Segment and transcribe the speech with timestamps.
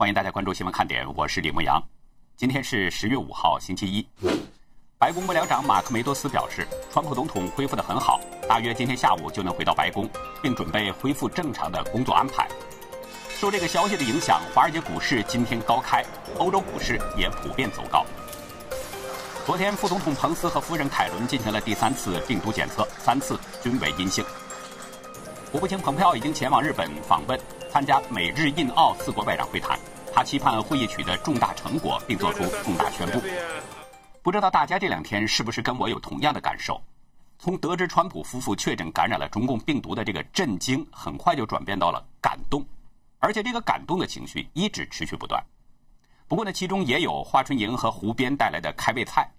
[0.00, 1.82] 欢迎大家关注新闻看点，我是李牧阳。
[2.36, 4.06] 今天是十月五号，星期一。
[4.96, 10.08] 白宫幕僚长马克梅多斯表示，川普总统恢复得很好，大约今天下午就能回到白宫，
[10.40, 12.46] 并准备恢复正常的工作安排。
[13.40, 16.06] 受这个消息的影响，华尔街股市今天高开，
[16.38, 18.06] 欧洲股市也普遍走高。
[19.44, 24.24] 昨天，副总统彭斯和夫人凯伦进行了第三次病毒检测，三次均为阴性。
[25.50, 27.36] 国务卿蓬佩奥已经前往日本访问，
[27.70, 29.78] 参加美日印澳四国外长会谈。
[30.12, 33.20] 他期盼会议取得重大成果，并做出重大宣布。
[34.22, 36.82] 不知道大家这两天是不是跟我有同样的感受？
[37.38, 42.66] 从得知川普夫妇确诊感染了中共病毒的这个震惊，很快就转变到了感动，
[43.20, 45.40] 而且这个感动的情绪一直持续不断。
[46.26, 49.30] 不过呢，其中也有华春莹和胡边带来的开胃菜，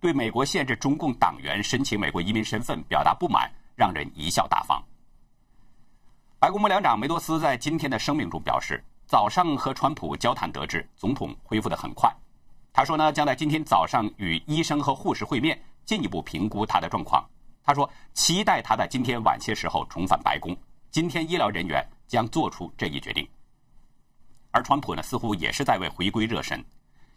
[0.00, 4.82] 对美国限制中共党员申请美国移民身份表达不满，让人贻笑大方。
[6.42, 12.12] 白宫幕僚长梅多斯在今天的声明中表示，早上和川普交谈得知，总统恢复得很快。
[12.72, 17.24] 他说呢，将在今天早上与医生和护士会面，进一步评估他的状况。
[17.62, 20.52] 他说，期待他在今天晚些时候重返白宫。
[20.90, 23.24] 今天医疗人员将做出这一决定。
[24.50, 26.60] 而川普呢，似乎也是在为回归热身，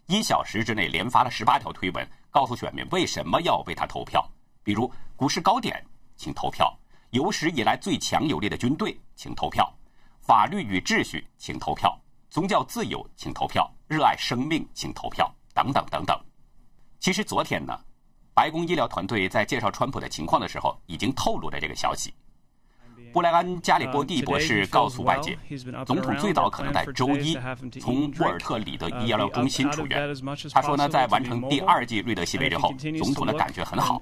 [0.06, 4.24] 一小时之内连发了十八条推文，告诉选民为什么要为他投票，
[4.62, 5.84] 比如股市高点，
[6.16, 6.72] 请投票。
[7.16, 9.64] 有史以来最强有力的军队，请投票；
[10.20, 11.90] 法律与秩序，请投票；
[12.30, 16.20] 宗教自由，请投票；热爱生命，请投票，等等等等。
[17.00, 17.80] 其实昨天呢，
[18.34, 22.14] 白宫医疗团队在介绍川普的情况的时候，已经透露了这个消息。
[23.16, 25.38] 布莱恩·加里波蒂博士告诉外界，
[25.86, 27.34] 总统最早可能在周一
[27.80, 30.14] 从沃尔特里德医疗中心出院。
[30.52, 34.02] 他说呢，在完成第二剂瑞德西韦之后，总统的感觉很好。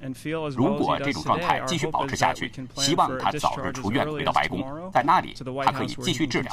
[0.55, 6.51] 如果这种状态继续保持下去，希望他早日出院回到白宫，在那里他可以继续治疗。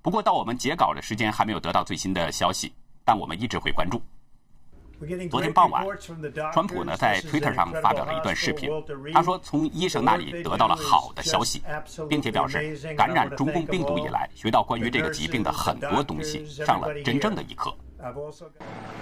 [0.00, 2.72] 不过到我们截稿的时间还没有得到最新的消息，
[3.04, 4.00] 但我们一直会关注。
[5.28, 5.84] 昨天傍晚，
[6.52, 8.70] 川普呢在 Twitter 上发表了一段视频。
[9.12, 11.60] 他说，从医生那里得到了好的消息，
[12.08, 17.74] 并且表示感染中共病毒以来，学到关于这个疾病的很多东西，上了真正的一课。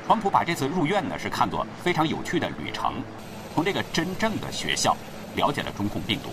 [0.06, 3.02] 川普把这次入院呢是看作非常有趣的旅程，
[3.54, 4.96] 从这个真正的学校
[5.36, 6.30] 了解了中共病毒。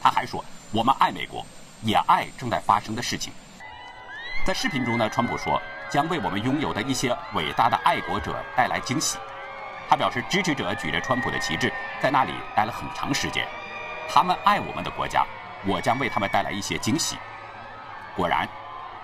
[0.00, 0.42] 他还说，
[0.72, 1.44] 我们爱美国，
[1.82, 3.32] 也爱正在发生的事情。
[4.46, 5.60] 在视频中呢，川普说。
[5.94, 9.16] 将为我们拥有的一些伟大的爱国者带来惊喜。
[9.88, 11.72] 他表示，支持者举着川普的旗帜
[12.02, 13.46] 在那里待了很长时间。
[14.08, 15.24] 他们爱我们的国家，
[15.64, 17.16] 我将为他们带来一些惊喜。
[18.16, 18.44] 果然，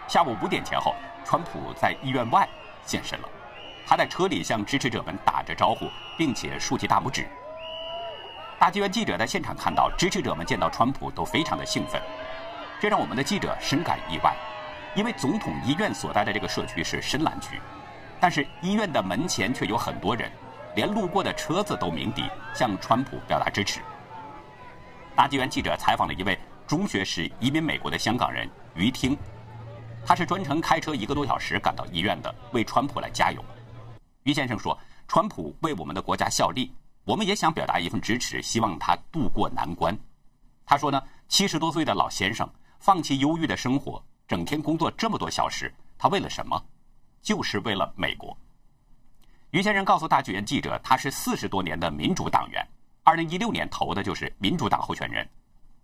[0.09, 2.49] 下午五点前后，川普在医院外
[2.84, 3.29] 现身了。
[3.87, 7.25] 他在车里向支持者们打着招呼，并且竖起大拇指。
[8.59, 12.03] 大纪元记者在现场看到，支持者们见到川普都非常的兴奋，
[12.81, 14.34] 这让我们的记者深感意外。
[14.97, 17.61] 因为总统医院所在的这个社区是深蓝区，
[18.19, 20.31] 但是医院的门前却有很多人，
[20.75, 22.25] 连路过的车子都鸣笛
[22.55, 23.81] 向川普表达支持。
[25.15, 29.17] 大纪元记者采访了一位中学时移民美国的香港人于听，
[30.05, 33.45] 他是专程开车一个多小时赶到医院的，为川普来加油。
[34.25, 36.73] 于先生说：“川普为我们的国家效力，
[37.05, 39.97] 我们也想表达一份支持，希望他渡过难关。”
[40.67, 42.49] 他说呢，七十多岁的老先生
[42.79, 44.03] 放弃忧郁的生活。
[44.31, 46.65] 整天工作这么多小时，他为了什么？
[47.21, 48.39] 就是为了美国。
[49.51, 52.65] 于先生告诉大剧院记者，他是四十多年的民主党员，
[53.03, 55.29] 二零一六年投的就是民主党候选人。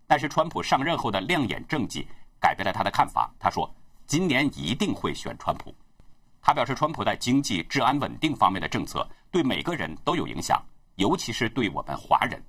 [0.06, 2.06] 但是川普上任后的亮眼政绩
[2.38, 3.28] 改变了他的看法。
[3.36, 3.68] 他说，
[4.06, 5.74] 今年一定会选川普。
[6.40, 10.64] 他表示，川普在经济、治安稳定方面的政策对每个人都有影响，
[10.94, 12.40] 尤其是对我们华人。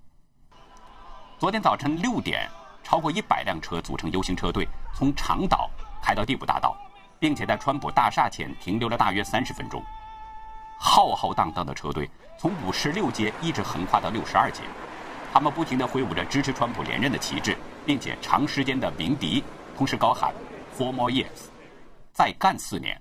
[1.39, 2.47] 昨天早晨六点，
[2.83, 5.67] 超过一百辆车组成 U 型车队从长岛。
[6.07, 6.73] 开到第五大道，
[7.19, 9.83] 并且在川普大厦前停留了大约三十分钟。
[10.79, 14.61] 浩浩荡荡的车队从五十六街一直横跨到六十二街，
[15.33, 19.43] 他们不停地挥舞着支持川普连任的旗帜，并且长时间的鸣笛，
[19.75, 20.33] 同时高喊
[20.77, 21.49] “Four more years”，
[22.13, 22.97] 再干四年。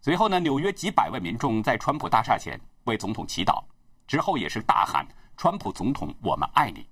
[0.00, 3.62] 随后呢，纽约几百位民众在川普大厦前为总统祈祷，
[4.06, 5.06] 之后也是大喊
[5.36, 6.88] “川普总统，我们爱你”。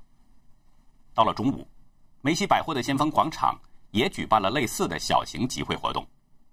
[1.14, 1.66] 到了中午，
[2.20, 3.58] 梅西百货的先锋广场。
[3.94, 6.04] 也举办了类似的小型集会活动，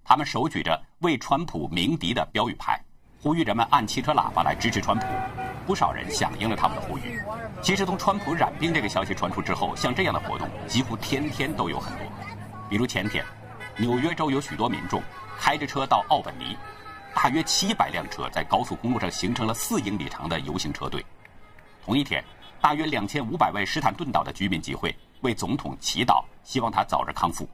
[0.04, 2.80] 他们手举着为川普鸣笛的标语牌，
[3.20, 5.04] 呼吁人们按汽车喇叭来支持川普。
[5.66, 7.20] 不少人响应了他们的呼吁。
[7.60, 12.06] 其实从川普染病这个消息传出之后，像这样的活动几乎天天都有很多。
[12.70, 13.24] 比如前天，
[13.76, 15.02] 纽约州有许多民众
[15.36, 16.56] 开着车到奥本尼，
[17.12, 21.04] 大约七百辆车在高速公路上形成了四英里长的游行车队。
[21.84, 22.22] 同一天，
[22.60, 24.94] 大约两千五百位斯坦顿岛的居民集会。
[25.22, 27.48] 为总统祈祷，希望他早日康复。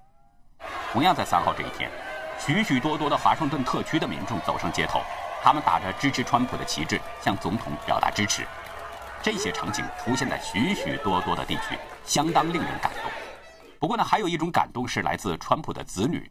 [0.93, 1.91] 同样在三号这一天，
[2.38, 5.00] 许许多多的华盛顿特区的民众走上街头，
[5.43, 8.47] 他们打着支持川普的旗帜，向总统表达支持。
[9.23, 13.11] 这些场景出现在许许多多的地区，相当令人感动。
[13.79, 16.31] 不过呢，还有一种感动是来自川普的子女。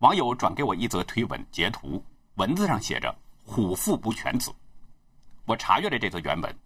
[0.00, 2.04] 网友转给我一则推文截图，
[2.34, 3.14] 文字上写着
[3.46, 4.52] “虎父不犬子”。
[5.46, 6.58] 我查阅了这则原文，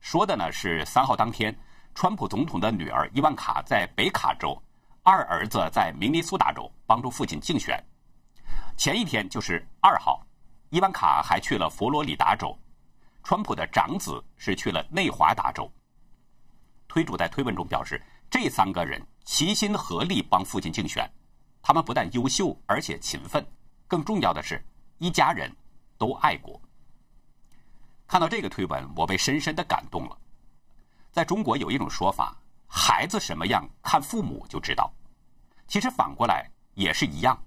[0.00, 1.54] 说的呢是三号当天，
[1.96, 4.54] 川普总统的女儿伊万卡在北卡州。
[5.02, 7.82] 二儿子在明尼苏达州帮助父亲竞选，
[8.76, 10.20] 前一天就是二号，
[10.68, 12.54] 伊万卡还去了佛罗里达州，
[13.22, 15.70] 川普的长子是去了内华达州。
[16.86, 21.10] 推主在推文中表示，这三个人齐心合力帮父亲竞选，
[21.62, 23.42] 他们不但优秀，而且勤奋，
[23.88, 24.62] 更重要的是，
[24.98, 25.50] 一家人
[25.96, 26.60] 都爱国。
[28.06, 30.18] 看到这个推文，我被深深的感动了。
[31.16, 32.36] 在中国有一种说法。
[32.66, 34.92] 孩子什么样，看父母就知道。
[35.66, 37.42] 其实反过来也是一样，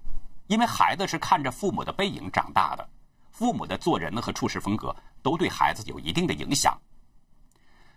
[0.48, 2.88] 因为孩子是看着父母的背影长大的，
[3.30, 6.76] 父母的做人和处事风格都对孩子有一定的影响。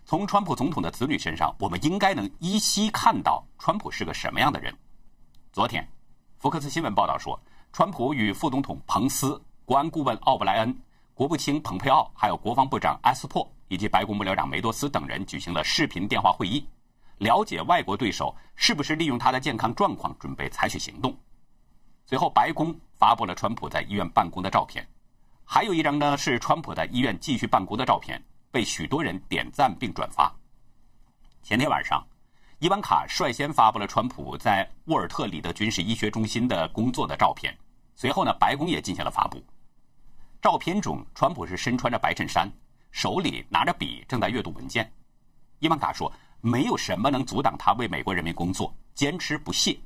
[0.05, 4.71] 从川普总统的子女身上，我们应该能依稀看到川普是个什么样的人。
[5.51, 5.89] 昨天，
[6.37, 7.41] 福克斯新闻报道说，
[7.71, 10.79] 川普与副总统彭斯、国安顾问奥布莱恩、
[11.15, 16.67] 国务卿蓬佩奥，还有国防部长埃斯珀以及白宫幕僚长梅多斯等人举行了视频电话会议。
[17.19, 21.15] 了解外国对手是不是利用他的健康状况准备采取行动。
[22.07, 24.85] 随后，白宫发布了川普在医院办公的照片，
[25.45, 28.19] 还有一张呢是川普在医院继续办公的照片，
[28.49, 30.33] 被许多人点赞并转发。
[31.43, 32.03] 前天晚上，
[32.57, 37.55] 伊万卡率先发布了川普在沃尔特里德军事医学中心的工作的照片。
[37.95, 39.39] 随后呢，白宫也进行了发布。
[40.43, 42.51] 照片中，川普是身穿着白衬衫，
[42.91, 44.91] 手里拿着笔，正在阅读文件。
[45.59, 46.11] 伊万卡说。
[46.45, 49.79] 没有什么能阻挡他为美国人民工作，坚持不懈。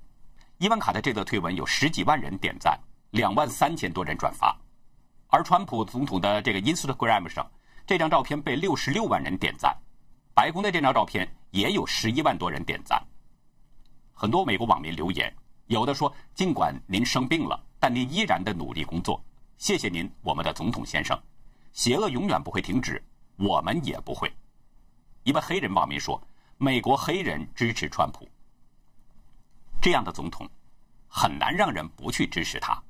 [0.58, 2.76] 伊万卡的这则推文有十几万人点赞，
[3.12, 4.58] 两万三千多人转发。
[5.28, 7.48] 而川普总统的这个 Instagram 上，
[7.86, 9.78] 这张照片被六十六万人点赞。
[10.34, 13.00] 白宫的这张照片也有十一万多人点赞。
[14.12, 15.32] 很多美国网民留言，
[15.68, 19.24] 有的说：“尽管您生病了，但您依然的努力工作。
[19.58, 21.20] 谢谢您，我们的总统先生。
[21.74, 23.04] 邪恶永远不会停止，
[23.38, 24.32] 我们也不会。”
[25.24, 26.22] 一位黑人网民说。
[26.60, 28.28] 美国黑人支持川普，
[29.80, 30.50] 这样的总统
[31.08, 32.82] 很难让人不去支持他。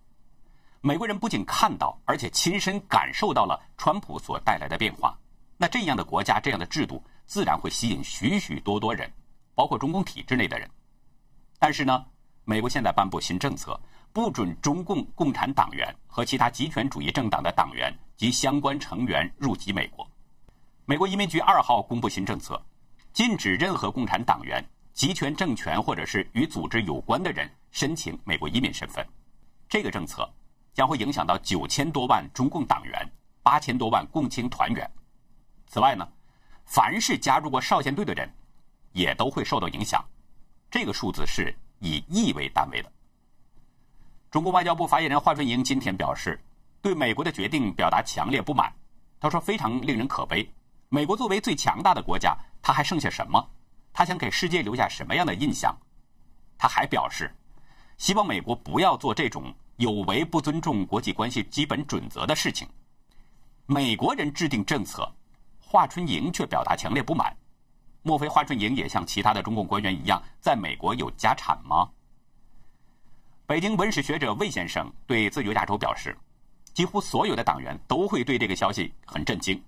[0.80, 5.20] 美国人不仅看到，而且亲身感受到了川普所带来的变化。
[5.58, 9.12] 那这样的国家，这样的制度，自然会吸引许许多多人，
[9.54, 10.72] 包括中共体制内的人。
[11.60, 12.06] 但是呢，
[12.46, 13.78] 美国现在颁布新政策，
[14.18, 20.10] 不准中共共产党员和其他极权主义政党的党员及相关成员入籍美国。
[20.86, 22.60] 美国移民局二号公布新政策。
[23.14, 29.06] 禁止任何共产党员、集权政权或者是与组织有关的人申请美国移民身份。
[29.70, 30.28] 这个政策
[30.74, 33.08] 将会影响到九千多万中共党员、
[33.44, 34.90] 八千多万共青团员。
[35.68, 36.08] 此外呢，
[36.66, 38.28] 凡是加入过少先队的人，
[38.94, 40.04] 也都会受到影响。
[40.72, 42.92] 这个数字是以亿为单位的。
[44.30, 46.38] 中国外交部发言人华春莹今天表示，
[46.82, 48.72] 对美国的决定表达强烈不满。
[49.20, 50.48] 他说：“非常令人可悲。
[50.90, 53.50] 美国作为最强大的国家。”他还剩下什么？
[53.94, 55.74] 他想给世界留下什么样的印象？
[56.58, 57.34] 他还表示，
[57.98, 62.68] 希望美国不要做这种有违不尊重国际关系基本准则的事情。
[63.66, 65.10] 美国人制定政策，
[65.62, 67.34] 华春莹却表达强烈不满。
[68.02, 71.90] 莫非华春莹也像其他的中共官员一样，在美国有家产吗？
[73.48, 76.16] 北京文史学者魏先生对自由亚洲表示，
[76.74, 79.60] 几乎所有的党员都会对这个消息很震惊。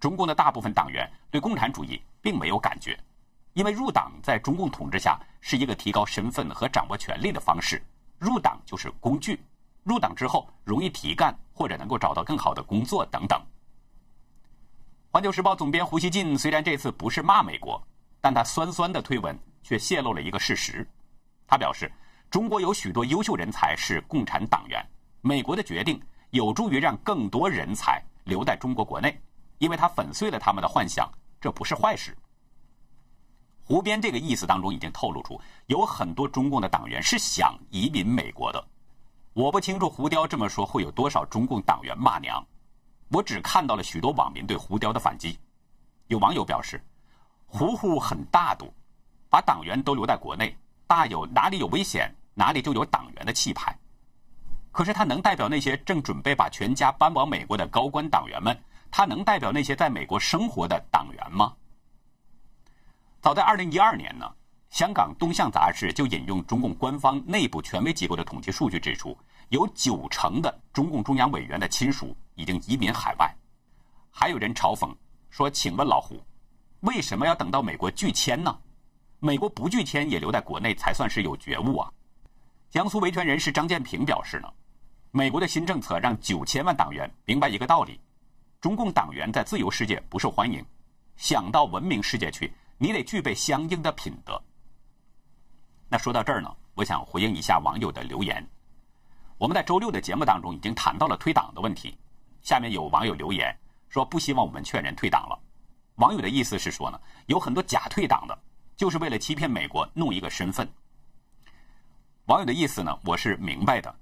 [0.00, 1.98] 中共的大部分党员对共产主义。
[2.22, 2.98] 并没有感觉，
[3.54, 7.82] 因为入党在中共统治下是一个提高身份和掌握权力的方式。
[8.18, 9.40] 入党就是工具，
[9.84, 13.42] 入党之后容易提干或者能够找到更好的工作等等。
[15.10, 17.82] 环球时报总编胡锡进虽然这次不是骂美国，
[18.20, 20.86] 但他酸酸的推文却泄露了一个事实。
[21.46, 21.90] 他表示，
[22.30, 24.80] 中国有许多优秀人才是共产党员，
[25.20, 29.20] 美国的决定有助于让更多人才留在中国国内，
[29.58, 31.10] 因为他粉碎了他们的幻想。
[31.40, 32.16] 这不是坏事。
[33.64, 38.64] 胡编这个意思当中已经透露出，有很多中共的党员是想移民美国的。
[39.32, 42.44] 我不清楚胡雕这么说会有多少中共党员骂娘。
[43.08, 45.36] 我只看到了许多网民对胡雕的反击。
[46.08, 46.80] 有网友表示，
[47.46, 48.72] 胡胡很大度，
[49.28, 50.56] 把党员都留在国内，
[50.86, 53.76] 大有哪里有危险哪里就有党员的气派。
[54.72, 58.56] 可是他能代表那些正准备把全家搬往美国的高官党员们？
[58.90, 61.52] 他能代表那些在美国生活的党员吗？
[63.20, 64.28] 早在二零一二年呢，
[64.70, 69.16] 香港《东向》杂志就引用中共官方内部权威机构的统计数据指出，
[69.50, 73.32] 有九成的中共中央委员的亲属已经移民海外。
[74.10, 74.92] 还有人嘲讽
[75.30, 76.20] 说：“请问老胡，
[76.80, 78.56] 为什么要等到美国拒签呢？
[79.18, 81.92] 美国不拒签也留在国内才算是有觉悟啊！”
[82.70, 84.48] 江苏维权人士张建平表示呢，
[85.10, 87.98] 美国的新政策让九千万党员明白一个道理：
[88.60, 90.64] 中共党员在自由世界不受欢迎，
[91.16, 94.40] 想到文明世界去，你得具备相应的品德。
[95.88, 98.48] 那说到这儿呢，我想回应一下网友的留言。
[99.36, 101.98] 我们在周六的节目当中已经谈到了退党的问题，
[102.40, 103.52] 下面有网友留言。
[103.88, 105.36] 说不希望我们劝人退党了。
[105.96, 108.38] 网友的意思是说呢，有很多假退党的，
[108.76, 110.72] 就是为了欺骗美国弄一个身份。
[112.30, 113.92] 网友的意思呢，我是明白的，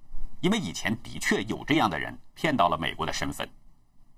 [0.43, 3.49] 因为以前的确有这样的人骗到了美国的身份。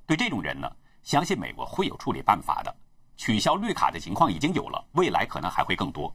[0.05, 0.69] 对这种人呢，
[1.05, 2.76] 相信美国会有处理办法的。
[3.17, 6.12] 取消绿卡的情况已经有了，未来可能还会更多。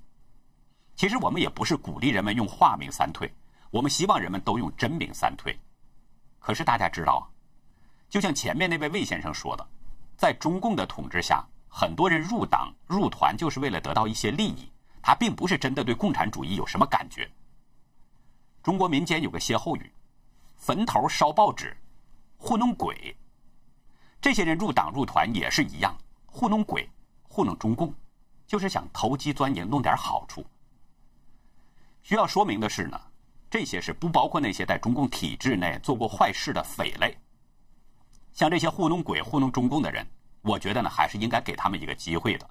[0.98, 3.34] 其实我们也不是鼓励人们用化名三退，
[3.72, 5.58] 我们希望人们都用真名三退。
[6.38, 7.24] 可是大家知道啊。
[8.10, 9.66] 就像前面那位魏先生说的，
[10.18, 14.70] 在中共的统治下，很多人入党入团就是为了得到一些利益，
[15.02, 17.26] 他并不是真的对共产主义有什么感觉。
[18.66, 19.92] 中国民间有个歇后语
[20.58, 21.78] ：“坟头烧报纸，
[22.36, 23.16] 糊弄鬼。”
[24.20, 25.96] 这些人入党入团也是一样，
[26.26, 26.90] 糊弄鬼，
[27.22, 27.94] 糊弄中共，
[28.48, 30.44] 就是想投机钻营，弄点好处。
[32.02, 33.00] 需要说明的是呢，
[33.52, 37.16] 这些是不包括那些在中共体制内做过坏事的匪类。
[38.34, 40.04] 像这些糊弄鬼、糊弄中共的人，
[40.42, 42.50] 我觉得呢，还是应该给他们一个机会的。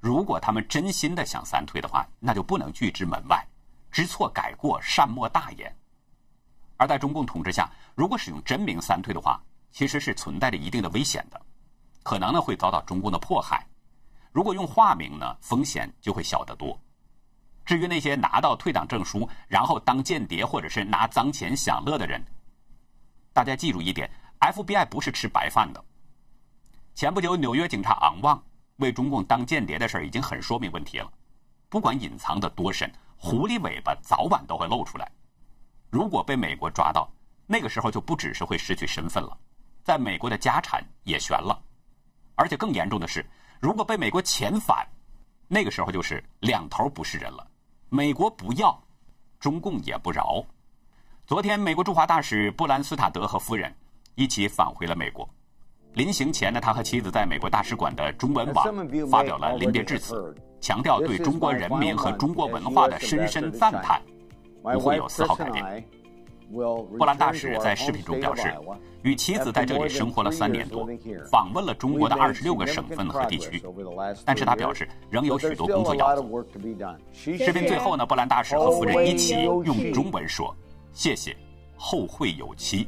[0.00, 3.46] 如果他们真心的想三退的话，那就不能拒之门外，
[3.90, 5.76] 知错改过，善莫大焉。
[6.76, 11.40] 而在中共统治下，如果使用真名三退的话，其实是存在着一定的危险的，
[12.02, 13.66] 可能呢会遭到中共的迫害。
[14.32, 16.80] 如果用化名呢，风险就会小得多。
[17.64, 22.24] 至于那些拿到退党证书然后当间谍或者是拿脏钱享乐的人，
[23.32, 24.10] 大家记住一点。
[24.40, 25.84] FBI 不是吃白饭的。
[26.94, 28.42] 前不久，纽约警察昂旺
[28.76, 31.12] 为中共当间谍的事已经很说明问题了。
[31.68, 32.90] 不管隐藏的多深，
[33.22, 35.06] 狐狸尾巴早晚都会露出来。
[35.90, 37.06] 如果被美国抓到，
[37.46, 39.36] 那个时候就不只是会失去身份了，
[39.84, 41.62] 在美国的家产也悬了。
[42.34, 43.24] 而且更严重的是，
[43.60, 44.88] 如果被美国遣返，
[45.48, 47.46] 那个时候就是两头不是人了。
[47.90, 48.82] 美国不要，
[49.38, 50.42] 中共也不饶。
[51.26, 53.72] 昨天，美国驻华大使布兰斯塔德和夫人。
[54.16, 55.28] 一起返回了美国。
[55.94, 58.64] 临行前呢，他和妻子在美国大使馆的中文网
[59.08, 64.00] 发表了临别致辞，强调对中国人民和中国文化的深深赞叹，
[64.62, 65.84] 不会有丝毫改变。
[66.96, 68.52] 波兰大使在视频中表示，
[69.02, 70.88] 与妻子在这里生活了三年多，
[71.30, 73.62] 访问了中国的二十六个省份和地区，
[74.24, 76.44] 但是他表示仍有许多工作要做。
[77.12, 80.54] 视频最后呢，波兰大使和夫人一起用中文说
[80.92, 81.36] ：“谢谢，
[81.76, 82.86] 后会有期。”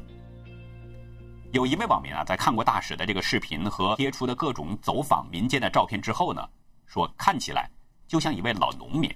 [1.52, 6.48] 有一位网民啊，在看过大使的这个视频和贴出的各种走访民间的照片之后呢，
[6.86, 7.70] 说看起来
[8.08, 9.14] 就像一位老农民。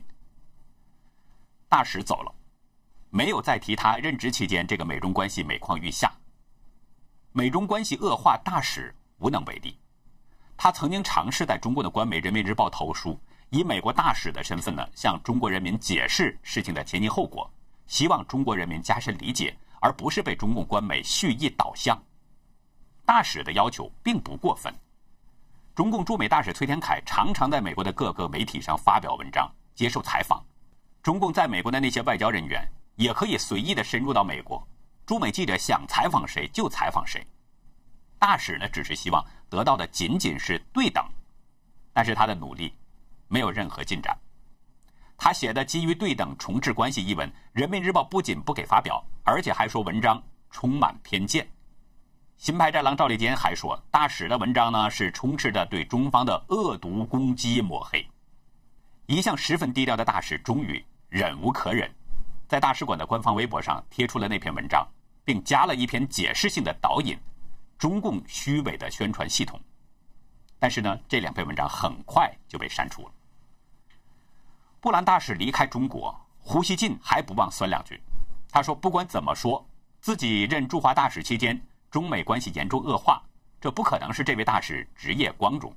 [1.66, 2.35] 大使走了，
[3.09, 6.12] 没有再提他任职期间这个美中关系每况愈下。
[7.33, 9.75] 美中关系恶化，大使无能为力。
[10.59, 17.50] 他曾经尝试在中国的官媒《人民日报》投书，以美国大使的身份呢，向中国人民解释事情的前因后果，
[17.87, 21.99] 希望中国人民加深理解，而不是被中共官媒蓄意导向。
[23.06, 24.75] 大使的要求并不过分。
[25.75, 30.44] 中共驻美大使崔天凯常常在美国的各个媒体上发表文章、接受采访。
[31.02, 34.66] 中共在美国的那些外交人员也可以随意的深入到美国，
[35.06, 37.25] 驻美记者想采访谁就采访谁。
[38.18, 41.04] 大使呢，只是希望得到的仅仅是对等，
[41.92, 42.75] 但是他的努力
[43.28, 44.18] 没有任何进展。
[45.18, 51.46] 他写的基于对等重置关系一文，《人民日报》不仅不给发表，而且还说文章充满偏见。
[52.38, 58.07] 新派战狼赵立坚还说，大使的文章呢是充斥着对中方的恶毒攻击抹黑。
[59.07, 61.90] 一向十分低调的大使终于忍无可忍，
[62.47, 64.87] 在大使馆的官方微博上贴出了那篇文章，
[65.25, 67.19] 并加了一篇解释性的导引：
[67.78, 69.59] 中共虚伪的宣传系统。
[70.59, 73.12] 但是呢，这两篇文章很快就被删除了。
[74.81, 78.00] 布兰大使离开中国，胡锡进还不忘酸两句。
[78.50, 79.66] 他说：“不管怎么说，
[80.00, 81.61] 自己任驻华大使期间。”
[81.96, 83.22] 中美关系严重恶化，
[83.58, 85.74] 这不可能是这位大使职业光荣。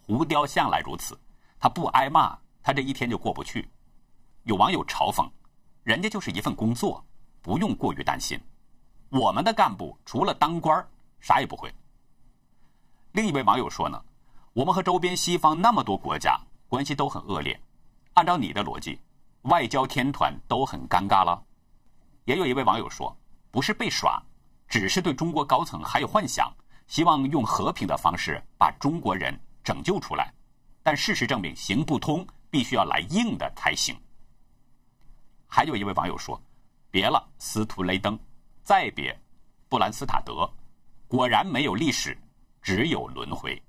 [0.00, 1.14] 胡雕向来如此，
[1.60, 3.68] 他不挨骂，他这一天就过不去。
[4.44, 5.30] 有网友嘲讽
[5.84, 7.04] ：“人家就是一份工作，
[7.42, 8.40] 不用过于担心。
[9.10, 10.82] 我们的干部除了当官
[11.20, 11.70] 啥也不会。”
[13.12, 14.02] 另一位网友说呢
[14.54, 17.60] ：“我们和周边西方那么多国家关系都很恶劣，
[18.14, 18.98] 按照你的逻辑，
[19.42, 21.44] 外交天团都很尴尬了。”
[22.24, 23.14] 也有一位网友说，
[23.50, 24.18] 不是被耍，
[24.72, 26.50] 只是对中国高层还有幻想，
[26.86, 30.32] 希望用和平的方式把中国人拯救出来。
[30.82, 33.94] 但事实证明行不通，必须要来硬的才行。
[35.46, 36.42] 还有一位网友说，
[36.90, 38.18] 别了，斯图雷登，
[38.64, 39.14] 再别，
[39.68, 40.50] 布兰斯塔德，
[41.06, 42.16] 果然没有历史，
[42.62, 43.62] 只有轮回。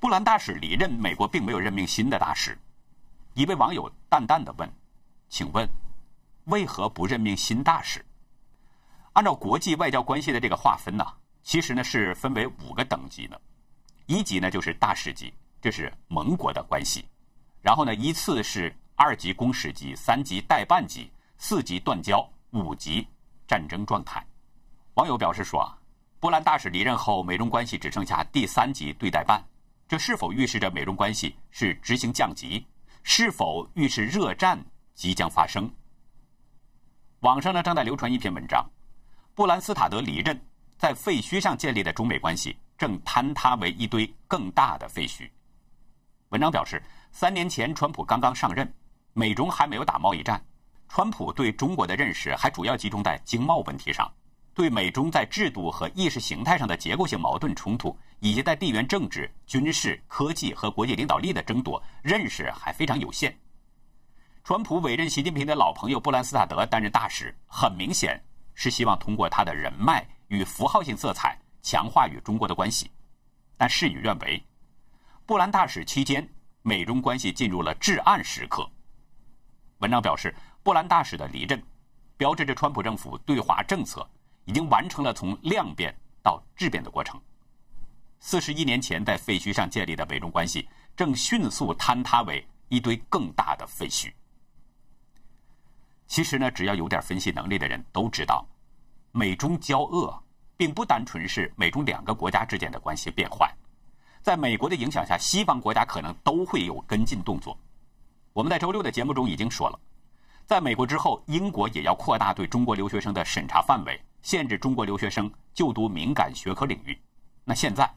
[0.00, 2.58] 布兰大使离任，美国并没有任命新的大使。
[3.34, 4.68] 一位网友淡淡的问
[5.30, 5.68] ：“请问，
[6.46, 8.04] 为何不任命新大使？”
[9.12, 11.04] 按照国际外交关系的这个划分呢，
[11.42, 13.40] 其实呢是分为五个等级的。
[14.06, 17.02] 一级呢就是大使级，这是盟国的关系；
[17.60, 23.06] 然后呢依次是二级公使级、三级代办级、四级断交、五级
[23.46, 24.24] 战争状态。
[24.94, 25.78] 网友表示说啊
[26.20, 29.42] ：“波兰大使离任后，美中关系只剩下第三级对待办。”
[29.88, 32.64] 这是否预示着美中关系是执行降级？
[33.02, 34.62] 是否预示热战
[34.94, 35.68] 即将发生？
[37.20, 38.64] 网上呢正在流传一篇文章，
[39.34, 40.38] 布兰斯塔德离任，
[40.76, 45.30] 在废墟上建立的中美关系正坍塌为一堆更大的废墟。
[46.30, 48.70] 文章表示，三年前川普刚刚上任，
[49.12, 50.42] 美中还没有打贸易战，
[50.88, 54.10] 川普对中国的认识还主要集中在经贸问题上。
[54.52, 63.34] 对美中在制度和意识形态上的结构性矛盾冲突，以及在地缘政治、军事、科技和国际领导力的争夺，认识还非常有限。
[64.42, 68.20] 川普委任习近平的老朋友布兰斯塔德担任大使，很明显
[68.60, 72.90] 是希望通过他的人脉与符号性色彩强化与中国的关系。
[73.56, 74.44] 但事与愿违，
[75.24, 76.28] 布兰大使期间，
[76.60, 78.70] 美中关系进入了至暗时刻。
[79.78, 81.62] 文章表示，布兰大使的离任，
[82.18, 84.06] 标志着川普政府对华政策。
[84.46, 87.20] 已经完成了从量变到质变的过程。
[88.18, 94.12] 四十一年前在废墟上建立的美中关系，正迅速坍塌为一堆更大的废墟。
[96.08, 98.44] 其实呢，只要有点分析能力的人都知道，
[99.12, 100.22] 美中交恶
[100.56, 103.52] 并不单纯是美中两个国家之间的关系变坏，
[104.22, 107.58] 在美国的影响下，西方国家可能都会有跟进动作。
[108.32, 109.78] 我们在周六的节目中已经说了，
[110.46, 114.00] 在美国之后，英国也要扩大对中国留学生的审查范围。
[114.22, 116.94] 限制中国留学生就读敏感学科领域。
[117.42, 117.90] 那现在，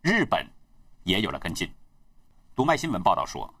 [0.00, 0.48] 日本
[1.04, 1.70] 也有了跟进。
[2.56, 3.52] 读卖新闻报道说，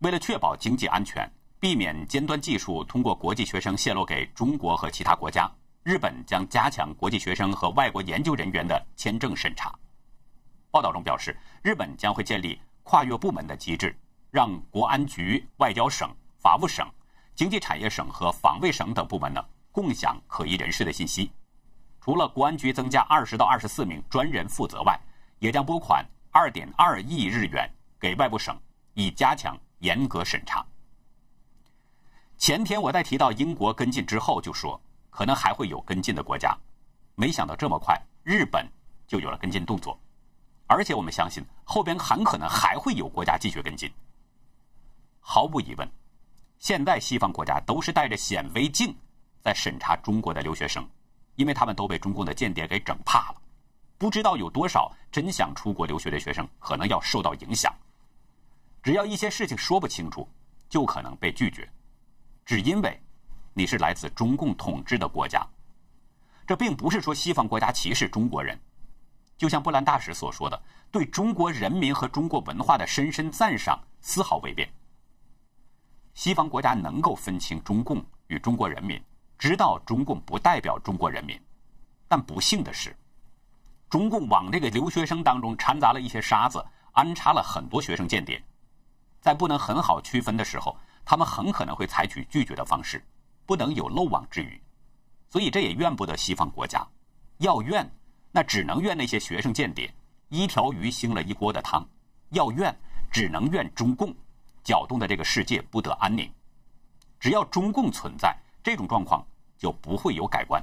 [0.00, 5.48] 为了确保经济安全，避免尖端技术通过国际学生泄露给中国和其他国家，
[5.88, 9.74] 日本将加强国际学生和外国研究人员的签证审查。
[10.70, 13.96] 报道中表示，日本将会建立跨越部门的机制，
[14.30, 16.86] 让国安局、外交省、法务省、
[17.34, 19.42] 经济产业省和防卫省等部门呢。
[19.72, 21.30] 共享可疑人士的信息，
[22.02, 25.00] 除了国安局增加二十到二十四名专人负责外，
[25.38, 27.66] 也将拨款二点二亿日元
[27.98, 28.54] 给外部省，
[28.92, 30.62] 以加强严格审查。
[32.36, 34.78] 前天我在提到英国跟进之后，就说
[35.18, 36.56] 可能还会有跟进的国家，
[37.16, 38.64] 没想到这么快，日本
[39.08, 39.98] 就有了跟进动作，
[40.68, 43.92] 而且我们相信后边很可能还会有国家继续跟进。
[45.18, 45.90] 毫无疑问，
[46.60, 48.94] 现在西方国家都是带着显微镜。
[49.42, 50.88] 在审查中国的留学生，
[51.34, 53.42] 因为他们都被中共的间谍给整怕了，
[53.98, 57.74] 不知道有多少真想出国留学的学生可能要受到影响。
[58.84, 60.28] 只要一些事情说不清楚，
[60.68, 61.68] 就可能被拒绝，
[62.44, 63.02] 只因为
[63.54, 65.46] 你是来自中共统治的国家。
[66.46, 68.58] 这并不是说西方国家歧视中国人，
[69.36, 74.68] 就像布兰大使所说的，对中国人民和中国文化的深深赞赏丝毫未变。
[76.14, 79.00] 西方国家能够分清中共与中国人民。
[79.38, 81.40] 知道中共不代表中国人民，
[82.08, 82.92] 但不幸的是，
[83.88, 88.42] 中共往这个留学生当中掺杂了一些沙子，安插了很多学生间谍。
[89.20, 93.00] 在不能很好区分的时候，他们很可能会采取拒绝的方式，
[93.48, 94.60] 不能有漏网之鱼。
[95.30, 96.86] 所以这也怨不得西方国家，
[97.38, 97.90] 要怨
[98.30, 99.90] 那只能怨那些学生间谍，
[100.28, 101.82] 一条鱼腥了一锅的汤；
[102.32, 102.78] 要怨
[103.10, 104.14] 只能怨中共，
[104.62, 106.30] 搅动的这个世界不得安宁。
[107.18, 108.36] 只要中共存在。
[108.60, 110.62] 这种状况就不会有改观。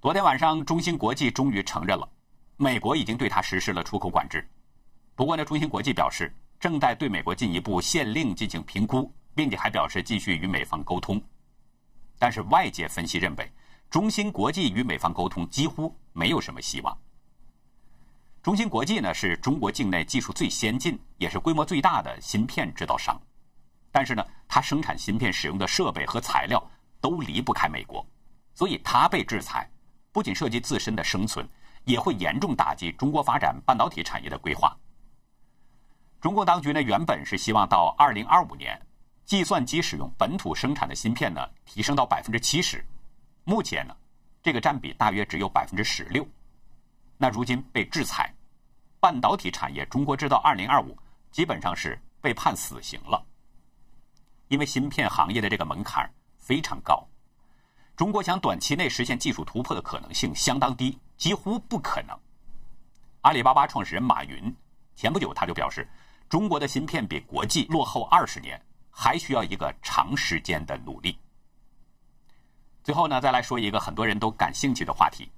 [0.00, 2.08] 昨天晚上，中芯国际终于承认了，
[2.56, 4.44] 美国已经对它实施了出口管制。
[5.14, 11.22] 不过呢，中芯国际表示正在对美国进一步限令进行评估，并且还表示继续与美方沟通。
[12.18, 13.52] 但是外界分析认为，
[13.90, 16.98] 中芯国际与美方沟通几乎没有什么希望。
[18.42, 23.20] 中芯国际呢是中国境内技术最先进，也是规模最大的芯片制造商。
[23.92, 26.62] 但是呢，它生产芯片使用的设备和材料
[27.00, 28.04] 都离不开美国，
[28.54, 29.68] 所以它被制裁，
[30.12, 31.48] 不仅涉及自身的生存，
[31.84, 34.76] 也会严重打击中国发展半导体产业的规划。
[36.20, 38.80] 中共当局呢，原本是希望到二零二五年，
[39.26, 42.82] 计算机使用本土生产的芯片呢提升到百分之七十，
[43.44, 43.94] 目前呢
[44.40, 46.26] 这个占比大约只有百分之十六。
[47.18, 48.32] 那如今被制裁，
[49.00, 50.96] 半导体产业中国制造二零二五
[51.32, 53.20] 基本上是被判死刑了，
[54.46, 56.08] 因为芯片行业的这个门槛
[56.38, 57.04] 非常高，
[57.96, 62.16] 中国想短期内实现技术突破的可能性相当低，几乎不可能。
[63.22, 64.54] 阿里巴巴创始人马云
[64.94, 65.88] 前不久他就表示，
[66.28, 68.60] 中国的芯片比国际落后二十年，
[68.98, 71.18] 还需要一个长时间的努力。
[72.82, 75.30] 最后呢，再来说一个很多人都感兴趣的话题。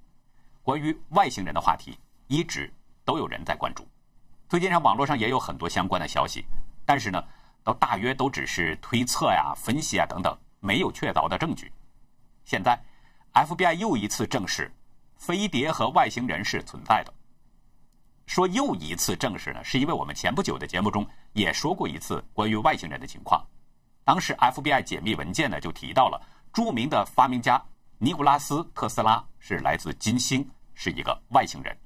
[0.62, 2.73] 关于外星人的话题，一直
[3.05, 3.85] 都有人在关注。
[4.49, 6.44] 最近上网络上也有很多相关的消息，
[6.87, 7.21] 但是呢，
[7.64, 11.73] 都大约都只是推测呀、分析啊等等，没有确凿的证据。
[12.44, 12.81] 现在
[13.33, 14.73] ，FBI 又一次证实，
[15.16, 17.12] 飞碟和外星人是存在的。
[18.29, 23.45] 说又一次证实呢，是因为我们前不久的节目中也说过一次关于外星人的情况。
[24.05, 27.61] 当时 FBI 解密文件呢，就提到了著名的发明家
[27.99, 30.49] 尼古拉斯·特斯拉是来自金星。
[30.81, 31.77] 是一个外星人，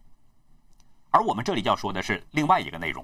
[1.08, 3.02] 而我们这里要说的是另外一个内容。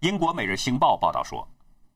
[0.00, 1.48] 英国《每日星报》报道说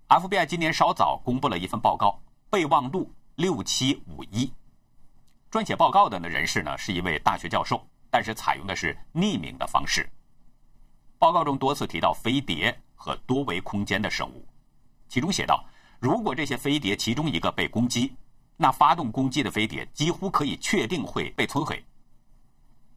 [0.07, 4.49] ，FBI 今年稍早公布了一份报告，备忘录六七五一。
[5.51, 10.07] 撰写报告的呢人士呢是一位大学教授，但是采用的是匿名的方式。
[11.19, 14.47] 报告中多次提到飞碟和多维空间的生物，
[15.09, 15.65] 其中写道，
[15.99, 18.15] 如果这些飞碟其中一个被攻击，
[18.59, 21.83] 那发动攻击的飞碟几乎可以确定会被摧毁。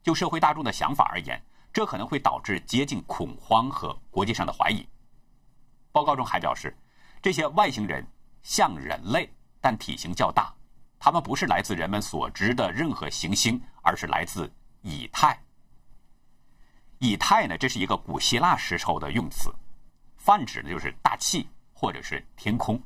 [0.03, 4.85] 就社会大众的想法而言，这可能会导致接近恐慌和国际上的怀疑。
[5.93, 6.77] 报告中还表示，
[7.21, 8.05] 这些外星人
[8.43, 10.53] 像人类，但体型较大。
[10.99, 14.51] 他们不是来自人们所知的任何行星，而是来自
[14.85, 15.37] 以太。
[16.99, 19.53] 以太呢，这是一个古希腊时候的用词，
[20.15, 22.81] 泛指的就是大气或者是天空。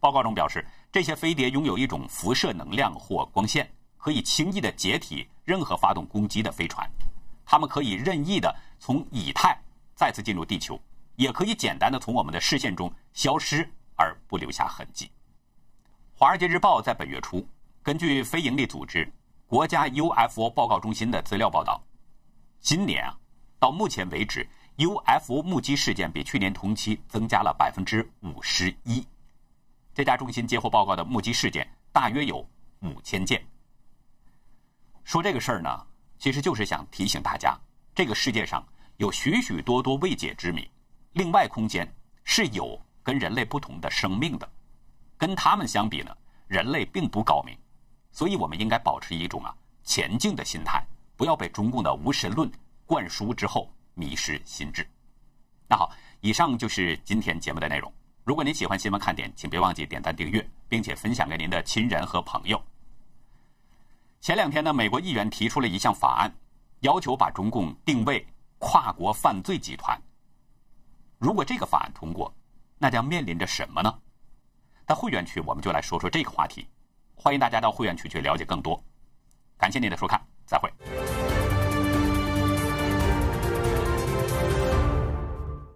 [0.00, 3.70] 报告中表示，这些飞碟拥有一种辐射能量或光线。
[3.96, 6.86] 可以轻易的解体任何发动攻击的飞船，
[7.46, 9.58] 它们可以任意的从以太
[9.94, 10.78] 再次进入地球，
[11.16, 15.06] 也可以简单的从我们的视线中消失而不留下痕迹。
[16.12, 17.48] 《华尔街日报》在本月初
[17.82, 19.10] 根据非营利组织
[19.46, 21.82] 国家 UFO 报告中心的资料报道，
[22.60, 23.14] 今年啊
[23.58, 29.06] 到目前为止，UFO 目击事件比去年同期增加了百分之五十一。
[29.92, 32.38] 这家中心接获报告的目击事件大约有
[32.80, 33.44] 五千件。
[35.04, 35.86] 说这个事儿呢，
[36.18, 37.56] 其实就是想提醒大家，
[37.94, 40.68] 这个世界上有许许多多未解之谜，
[41.12, 41.86] 另外空间
[42.24, 44.50] 是有跟人类不同的生命的，
[45.18, 46.16] 跟他们相比呢，
[46.48, 47.56] 人类并不高明，
[48.14, 50.82] 所以我们应该保持一种啊前进的心态，
[51.16, 52.50] 不要被中共的无神论
[52.86, 54.88] 灌输之后迷失心智。
[55.68, 57.92] 那好，以上就是今天节目的内容。
[58.22, 62.62] 如果您喜欢新闻看点，请别忘记点赞、订阅，并且分享给您的亲人和朋友。
[64.20, 66.32] 前两天呢，美国议员提出了一项法案，
[66.80, 68.24] 要求把中共定位
[68.58, 70.00] 跨国犯罪集团。
[71.18, 72.32] 如果这个法案通过，
[72.78, 73.92] 那将面临着什么呢？
[74.86, 76.66] 在会员区，我们就来说说这个话题。
[77.14, 78.82] 欢迎大家到会员区去了解更多。
[79.56, 80.70] 感谢您的收看再会。